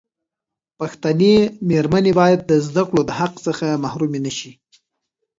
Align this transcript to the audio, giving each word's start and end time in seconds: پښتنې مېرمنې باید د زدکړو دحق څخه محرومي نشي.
پښتنې 0.79 1.35
مېرمنې 1.69 2.11
باید 2.19 2.39
د 2.51 2.53
زدکړو 2.67 3.01
دحق 3.09 3.33
څخه 3.47 3.67
محرومي 3.83 4.19
نشي. 4.25 4.51